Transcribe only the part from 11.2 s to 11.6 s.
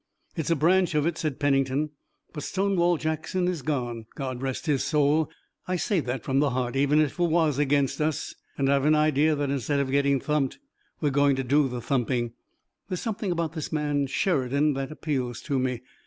to